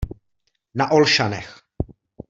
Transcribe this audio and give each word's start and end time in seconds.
Na 0.77 0.85
Olšanech. 0.95 1.51